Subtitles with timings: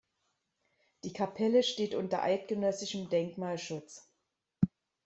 [1.03, 4.09] Die Kapelle steht unter eidgenössischem Denkmalschutz.